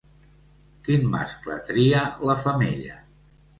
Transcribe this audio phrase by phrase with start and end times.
[0.87, 2.99] Quin mascle tria la femella?